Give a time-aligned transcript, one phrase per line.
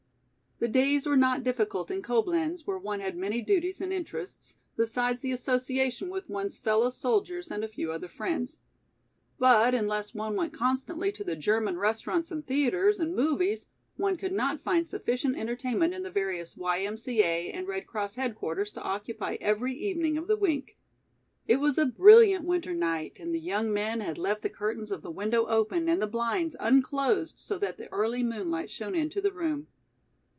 [0.59, 5.21] The days were not difficult in Coblenz where one had many duties and interests, besides
[5.21, 8.59] the association with one's fellow soldiers and a few other friends.
[9.39, 14.33] But unless one went constantly to the German restaurants and theatres and movies, one could
[14.33, 16.81] not find sufficient entertainment in the various Y.
[16.81, 16.95] M.
[16.95, 17.23] C.
[17.23, 17.49] A.
[17.51, 20.77] and Red Cross headquarters to occupy every evening of the week.
[21.47, 25.01] It was a brilliant winter night and the young men had left the curtains of
[25.01, 29.33] the window open and the blinds unclosed so that the early moonlight shone into the
[29.33, 29.65] room.